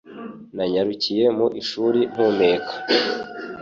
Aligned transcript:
Nanyarukiye 0.55 1.25
mu 1.37 1.47
ishuri 1.61 1.99
mpumeka 2.13 2.73